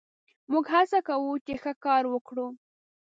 [0.51, 2.47] موږ هڅه کوو، چې ښه کار وکړو.